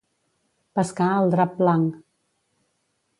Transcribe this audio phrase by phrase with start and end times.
[0.79, 2.01] Pescar al drap blanc.